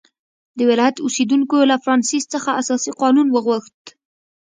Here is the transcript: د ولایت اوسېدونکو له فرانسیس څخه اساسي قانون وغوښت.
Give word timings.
د 0.57 0.59
ولایت 0.69 0.97
اوسېدونکو 1.05 1.57
له 1.71 1.75
فرانسیس 1.83 2.23
څخه 2.33 2.49
اساسي 2.61 2.91
قانون 3.01 3.27
وغوښت. 3.31 3.81